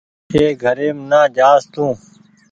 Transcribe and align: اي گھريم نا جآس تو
اي 0.33 0.45
گھريم 0.63 0.97
نا 1.09 1.21
جآس 1.37 1.61
تو 1.73 1.85